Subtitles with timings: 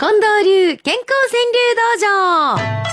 [0.00, 2.88] 近藤流健康川柳道場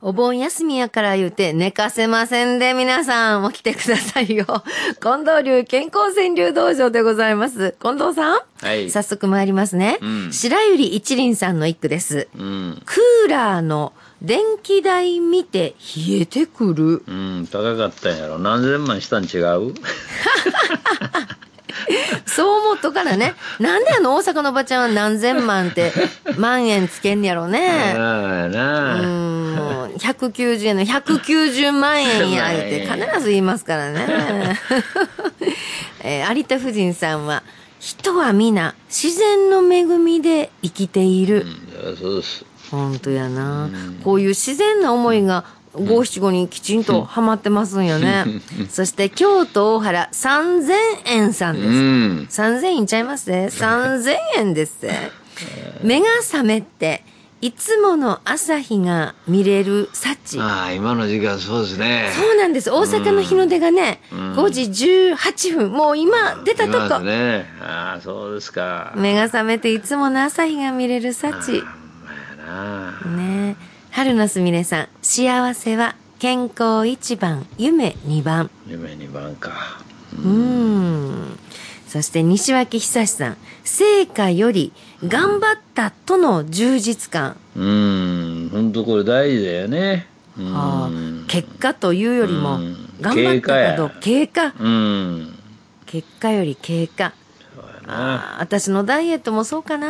[0.00, 4.46] お盆休みやから言うて寝かせませんで皆さんも来てくださいよ。
[5.02, 7.74] 近藤流健康川柳道場でございます。
[7.82, 9.98] 近藤さんはい早速参りますね。
[10.00, 12.28] うん白百合一輪さんの一句です。
[12.38, 12.80] うん。
[12.86, 13.92] クーラーの
[14.22, 15.74] 電気代見て
[16.08, 17.02] 冷えてくる。
[17.06, 18.38] うん、高かったんやろ。
[18.38, 19.74] 何千万したん違う？
[22.26, 23.34] そう思っとからね。
[23.60, 25.92] なんであの大阪のおばちゃんは何千万って
[26.38, 27.94] 万円つけんねやろね。
[27.96, 29.00] うああなあ。
[29.02, 32.62] ん、もう190円の190万円や言っ
[32.96, 34.58] て必ず言いますからね。
[36.02, 37.42] えー有田夫人さんは、
[37.80, 41.46] 人は皆自然の恵みで生きている。
[41.86, 42.44] うんそうです。
[42.70, 43.68] 本当やな、
[44.04, 45.44] こういう自然な思いが
[45.74, 48.24] 五七五にきちんとはまってますんよね。
[48.70, 50.72] そして京都大原3000
[51.06, 51.68] 円さんうです。
[51.70, 52.26] ん。
[52.30, 53.48] 3000円いっちゃいますね。
[53.52, 54.74] 3000円です。
[55.82, 57.04] 目が覚めて、
[57.42, 60.40] いつもの朝日が見れる幸。
[60.40, 62.10] ああ、今の時間そうですね。
[62.18, 62.70] そうなんです。
[62.70, 64.62] 大阪の日の出がね、5時
[65.12, 65.70] 18分。
[65.70, 67.00] もう今出たとこ。
[67.00, 67.44] ね。
[67.60, 68.94] ああ、そうですか。
[68.96, 71.62] 目が覚めていつもの朝日が見れる幸。
[72.46, 72.92] な。
[73.16, 73.76] ねえ。
[73.90, 78.50] 春のすみれさん、幸せは健康1番、夢2番。
[78.66, 79.80] 夢二番か。
[80.14, 81.38] うーん。
[81.88, 84.72] そして西脇久志さん、成果より
[85.06, 87.36] 頑張ったとの充実感。
[87.56, 88.48] うん。
[88.52, 90.06] 本当これ大事だよね。
[90.38, 90.90] あ、
[91.28, 94.52] 結果というよりもうん、頑張ったかど経過。
[94.58, 95.38] うん。
[95.86, 97.12] 結果より経過。
[97.54, 98.14] そうやな。
[98.14, 99.88] ああ、私のダイエットもそうかな。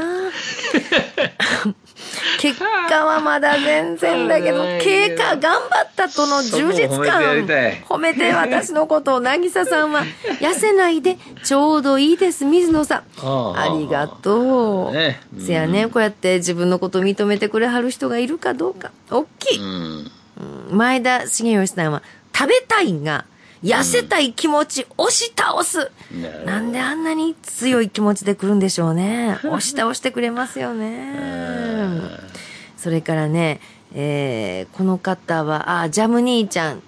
[2.40, 7.22] 結果はまだ全然だけど、経過頑張ったとの充実感。
[7.88, 10.02] 褒めて私のことを、なぎささんは、
[10.40, 13.02] 痩せないでちょうどいいです、水野さん。
[13.22, 14.92] ありがとう。
[14.92, 18.90] ねせやね、こうやって自分のことを認めてくれはる人がいるかどうか。
[19.10, 19.60] 大きい。
[20.70, 22.02] 前田重義さんは、
[22.36, 23.24] 食べたいが、
[23.66, 25.90] 痩せたい気持ち押し倒す。
[26.44, 29.38] なんであんなに強い気持ちで来るんでしょうね。
[29.44, 31.14] 押し倒してくれますよね。
[32.76, 33.60] それからね、
[33.92, 36.82] えーこの方は、あ、ジャム兄ちゃん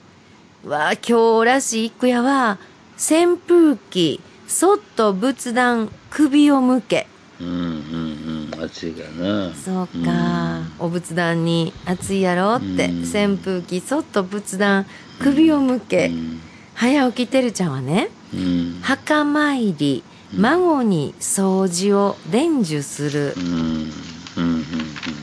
[0.65, 2.59] は、今日らしい一句やは、
[2.97, 7.07] 扇風機、そっと仏壇、首を向け。
[7.41, 8.65] うんうんうん。
[8.65, 9.55] 暑いからな。
[9.55, 14.87] そうか、お仏壇に暑いやろって、うん扇風機、そっと仏壇、
[15.21, 16.07] 首を向け。
[16.09, 16.41] うん。
[16.79, 18.79] 早起きてるちゃんはね、うん。
[18.83, 23.35] 墓参り、孫に掃除を伝授する。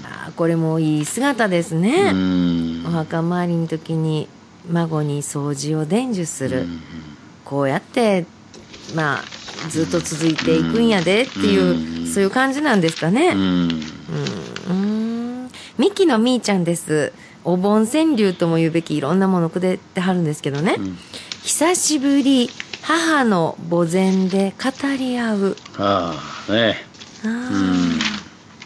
[0.03, 2.11] あーこれもいい姿ですね。
[2.13, 2.83] うん。
[2.85, 4.27] お墓参りの時に
[4.69, 6.63] 孫に掃除を伝授する。
[6.63, 6.81] うん
[7.45, 8.25] こうやって、
[8.95, 13.29] まあ、ずっと続いていくんやでっていう、うんそういう感じなんですかね。
[13.29, 13.69] うん。
[13.69, 15.49] うーん。
[15.77, 17.13] ミキのみーちゃんです。
[17.45, 20.73] お盆川柳とも言うべきいろんなものくれてはるんですけどね。
[20.73, 20.97] ん
[21.45, 22.49] 久しぶり、
[22.81, 25.57] 母の墓前で語り合う。
[25.77, 26.15] あ
[26.49, 26.77] あ、ね。
[27.23, 27.99] あー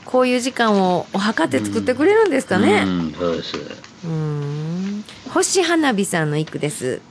[0.06, 2.86] こういう時間をお墓って作ってくれるんですかうね。
[2.86, 3.58] ん、そうです。
[3.58, 5.04] うーん。
[5.30, 7.02] 星花火さんの一句です。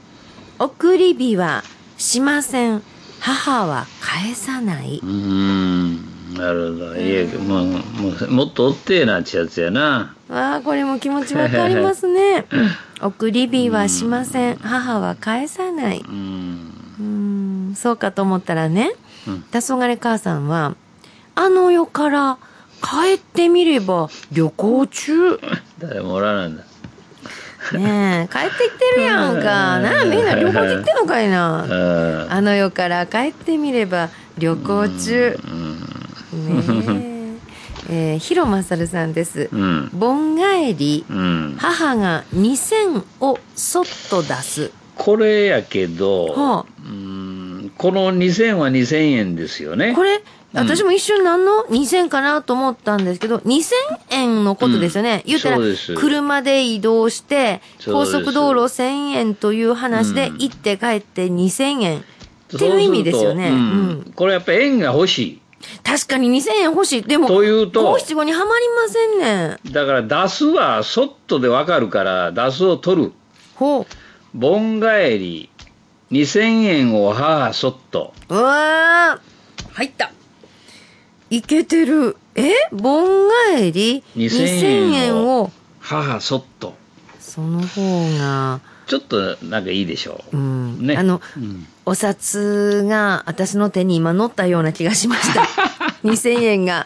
[0.57, 1.63] 送り火は
[1.99, 2.81] しません。
[3.19, 4.99] 母は返さない。
[5.03, 6.33] うん。
[6.33, 6.95] なるほど。
[6.95, 7.79] いや、もう、も
[8.21, 10.15] う、もっとおってえなってやつやな。
[10.29, 12.45] わあ、これも気持ちわかりますね。
[13.01, 14.55] 送り火はしません。
[14.57, 15.99] 母は返さない。
[15.99, 16.73] うん。
[16.99, 18.91] うーん、そうかと思ったらね
[19.27, 20.75] うん、黄昏母さんは、
[21.35, 22.37] あの世から
[22.81, 25.39] 帰ってみれば旅行中。
[25.79, 26.63] 誰もおらないんだ。
[27.73, 29.79] ねえ、帰ってきてるやんか。
[29.79, 31.65] なあ、みんな旅行に行ってんのかいな。
[32.29, 35.39] あの世から帰ってみれば旅行中。
[35.45, 36.97] うん。
[36.97, 37.08] ねえ。
[37.91, 39.49] えー、広正さんです。
[39.51, 39.89] うん。
[39.93, 41.55] 盆帰り、うん。
[41.59, 44.71] 母が2000をそっと出す。
[44.95, 49.93] これやけど、はあうん、この2000は2000円ですよね。
[49.95, 50.21] これ、
[50.53, 53.73] 私も一瞬何の2000かなと思ったんですけど、2000
[54.11, 55.23] 円のことですよね。
[55.25, 55.57] うん言ったら
[55.95, 62.03] 車で移動して、高速道路1000円という話でうん行って帰って2000円。
[62.55, 63.49] っていう意味ですよね。
[63.49, 65.39] そうんこれやっぱ円が欲し
[65.83, 67.03] 確かに2000円欲しい。
[67.03, 69.59] でも、というと五七五にはまりませんねん。
[69.69, 69.73] い。
[69.73, 73.11] だから出すはそっとでわかるから、出すを取る。
[73.55, 73.85] ほ
[74.33, 75.49] 盆帰り、
[76.11, 78.13] 2000円を母そっと。
[78.29, 78.35] う。
[78.35, 80.11] うわー入った。
[81.29, 82.17] いけてる。
[82.35, 82.53] え？
[82.71, 86.73] 盆帰り？2000 ?2000 円を、母そっと。
[87.39, 90.37] その方が、ちょっとなんかいいでしょう。
[90.37, 90.97] うんね。
[90.97, 95.41] あのうんお札が私の手に今乗ったような気がしました。
[96.03, 96.85] 2000円が、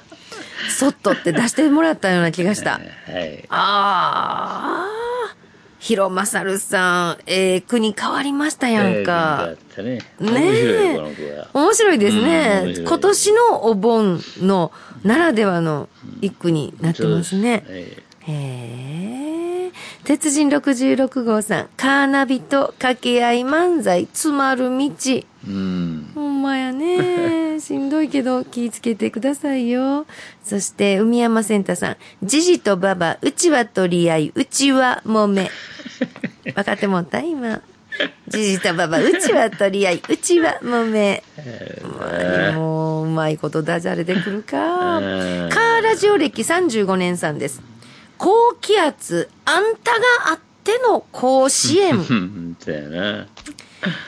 [0.69, 2.73] そっとって出してもらったような気がした。
[2.73, 3.44] はい。
[3.50, 5.35] ああ、
[5.79, 9.50] 広正さん、ええ国変わりましたやんか。
[9.75, 10.00] えーね。
[10.19, 11.47] ね面白。
[11.53, 14.71] 面白いですうんね今年のお盆の
[15.03, 15.89] ならではの
[16.21, 17.63] 一句になってますね。
[17.65, 19.32] そうですへえ。
[20.04, 24.89] 鉄人66号さん、カーナビと掛け合い漫才、詰まる道。
[25.48, 26.12] うん。
[26.15, 27.60] ほんまやね。
[27.62, 30.06] しんどいけど気ぃつけてくださいよ。
[30.44, 31.98] そして、海山センターさん。
[32.24, 35.50] ジジとババ、うちは取り合い、うちは揉め。
[36.56, 37.19] 分かってもった？
[37.19, 37.62] 今。
[38.27, 41.24] ジジとババ、うちは取り合い、うちは揉め。
[42.00, 44.98] まあもう、うまいことダジャレでくるか。
[44.98, 47.62] うんカーラジオ歴35年さんです。
[48.18, 49.98] 高気圧、あんたが
[50.31, 52.00] あっての甲子園。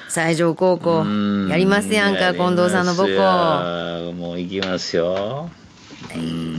[0.08, 4.14] 西条高校うんやりますやんか近藤さんの母校校。
[4.14, 5.50] もう行きますよ。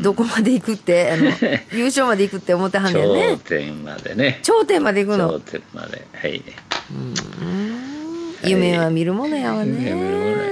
[0.02, 1.10] どこまで行くって？
[1.12, 1.24] あの
[1.72, 4.40] 優勝まで行くって思ってはんねん頂ね点までね。
[4.42, 6.06] 頂点まで行く頂の点まで。
[6.14, 6.42] はい。
[8.44, 10.42] 夢は見るものやわね夢見るものやう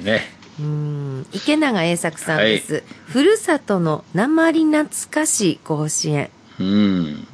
[0.00, 0.32] んね。
[0.58, 0.87] うん
[1.32, 7.26] 池永栄作さんです、ふるさとの鉛懐かしい甲子園うん。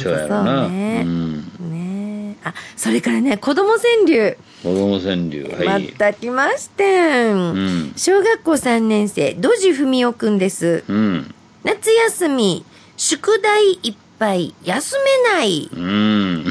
[0.00, 0.68] そうや。
[0.68, 1.36] ねうん。
[1.70, 5.44] ねえあそれからね子供川柳、子供川柳。
[5.44, 5.86] はい。
[5.86, 7.92] また来ましてん、うん。
[7.96, 11.34] 小学校3年生ドジ文雄くんですうん。
[11.64, 12.64] 夏休み
[12.96, 16.44] 宿題いっぱい休めないうん。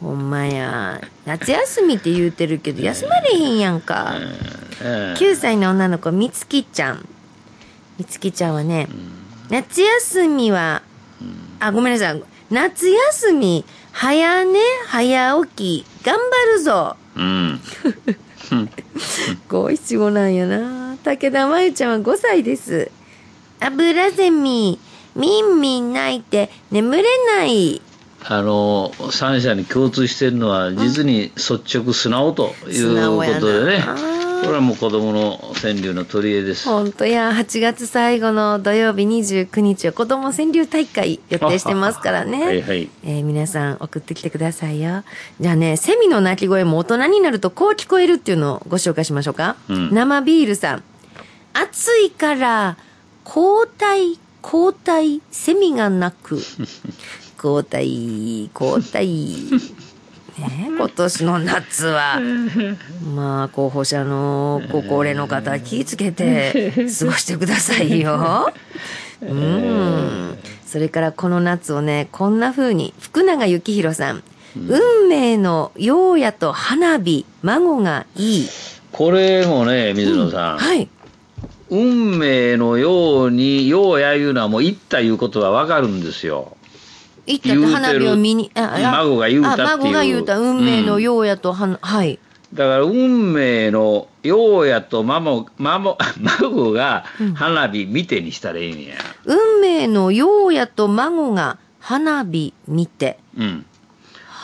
[0.00, 4.14] ほんまや夏休みって言うてるけど休まれへんやんか
[4.80, 7.08] 9歳の女の子みつきちゃん。
[7.98, 8.88] みつきちゃんはね
[9.48, 10.82] 夏休みは
[11.60, 12.22] あごめんなさい。
[12.50, 16.96] 夏休み早寝早起き頑張るぞ。
[17.16, 17.60] うん。
[19.48, 20.96] 五七五なんやな。
[21.02, 22.90] 武田真由ちゃんは5歳です。
[23.60, 24.78] 油ゼミ
[25.14, 27.02] みんみん泣いて眠れ
[27.38, 27.80] ない。
[28.28, 33.84] あの三者に共通してるのは実に率直素直ということでね
[34.42, 36.68] これはもう子供の川柳の取り柄です。
[36.68, 37.30] 本当や。
[37.30, 42.44] 8月最後の土曜日29日は子供川柳大会予定してますからね。
[42.44, 42.88] はいはい。
[43.04, 45.04] えー皆さん送ってきてくださいよ。
[45.40, 49.94] じゃあねセミの鳴き声も大人になるとこう聞こえるっていうのをご紹介しましょうか、うん。
[49.94, 50.82] 生ビールさん。
[51.52, 52.76] 暑いから
[53.24, 56.38] 交代交代セミが鳴く。
[57.42, 59.06] 交 代交代。
[59.06, 59.85] ね
[60.38, 62.20] 今年の夏は
[63.14, 68.52] まあ候補者のご高齢の方気をつけて過ごしてくださいよ。
[69.22, 70.38] うん。
[70.66, 74.22] それからこの夏をね、こんな風に、福永幸宏さん。
[74.56, 78.48] 運命の陽夜と花火、孫がいい。
[78.92, 80.88] これもね水野さん、はい。
[81.68, 86.55] 運命のようにようやいうのはもう言ったいうことはわかるんですよ
[87.26, 92.18] 行ったって花火を見に、ああ孫が言うたっていうあ孫が言うた、運命の陽夜と花、はい。
[92.54, 95.98] だから運命のようやと孫孫
[96.40, 98.94] 孫が花火見てにしたらいいんや
[99.24, 103.18] 運命の陽夜と孫が花火見て。
[103.36, 103.66] うん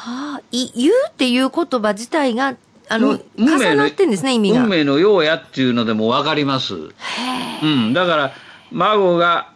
[0.04, 2.56] はあ、い、言うっていう言葉自体が、
[2.88, 4.64] あの、重なってんですね、意味が。
[4.64, 6.74] 運命のようやっていうのでも分かります。
[7.62, 8.32] うん、だから、
[8.72, 9.52] 孫が、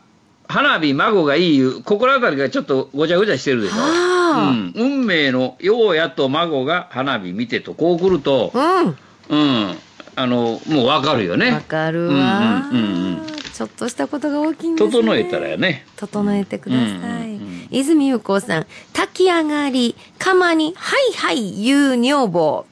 [0.48, 3.76] 花火、孫がいいいう、心当たりがちょっとごちゃごちゃしてるでしょ。
[3.76, 8.96] はあうん、運命のようやと孫が花火見てと、こう来ると、うん。
[9.28, 9.36] う
[9.70, 9.78] ん、
[10.14, 11.52] あの、もう分かるよね。
[11.52, 14.92] わかるわ、うんうんうんうんちょっとしたことが大きいんですね。
[14.92, 15.86] 整えたらやね。
[15.96, 16.86] 整えてください。
[16.88, 22.66] うんうんうん泉優子さん、炊き上がり、釜に、はいはい、言う女房。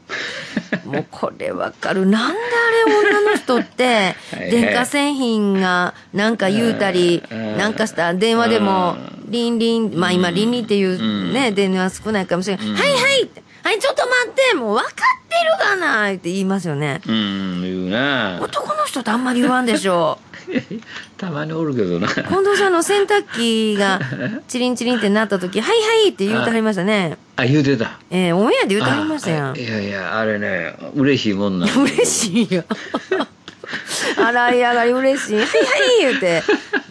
[0.85, 2.07] もうこれわかる。
[2.07, 12.67] なんであれ女の人って はい、電化製品がなんか言うたり、うんなんかした電話でも、リンリン、まあ今リンリンっていうね、電話少ないかもしれない。
[12.67, 14.93] はいはいはい、ちょっと待ってもう分かっ
[15.29, 17.01] てるがなって言いますよね。
[17.07, 18.39] うん、言うな。
[18.43, 20.34] 男の人ってあんまり言わんでしょう。
[21.17, 22.09] たまにおるけどな。
[22.09, 24.01] 近藤さんの洗濯機が
[24.49, 27.17] チリンチリンってなった時、はいはいって言うてはりましたね。
[27.37, 27.99] あ、言うてた。
[28.11, 29.57] えー、オンエアで言うてはりましたやんあ。
[29.57, 32.65] いやいや、あれね、嬉しいもんなん嬉しいよ。
[34.17, 35.35] 洗い上がり嬉しい。
[35.37, 35.57] はいはい
[36.01, 36.43] 言うて、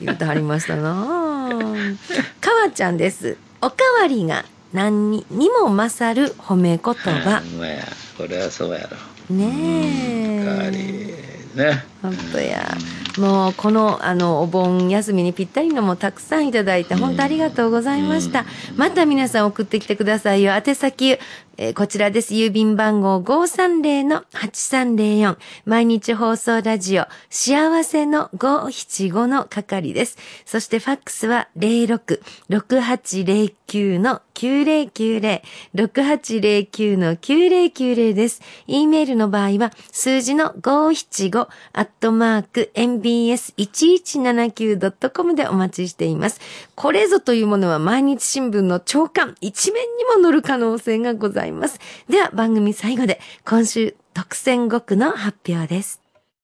[0.02, 1.08] 言うてはりましたな
[2.42, 3.38] かわちゃんです。
[3.62, 4.44] おかわりが
[4.74, 7.42] 何ににも勝る褒め言ほ葉。
[8.18, 8.90] これはそうや
[9.30, 9.36] ろ。
[9.36, 10.46] ねえ。
[10.46, 11.14] 代わり
[11.56, 11.86] ね。
[12.02, 12.76] ほんとや。
[13.18, 18.46] もうこのあのお盆休みにぴったりのもたくさんいただいて本当ありがとうございました。
[18.76, 20.54] また皆さん送ってきてくださいよ。
[20.54, 21.20] 宛先、
[21.58, 22.34] えーこちらです。
[22.34, 25.38] 郵便番号530-8304。
[25.66, 30.18] 毎日放送ラジオ、幸せの575の係です。
[30.46, 34.24] そしてファックスは06-6809-9090。
[35.76, 38.42] 6809-9090です。
[38.68, 46.40] e メールの場合は、数字の575アットマーク mbs1179.com でお待ちしています。
[46.76, 51.43] これぞというものは毎日新聞の朝刊一面にも載る可能性がございます。
[52.10, 56.03] では番組最後で今週特選5区の発表です。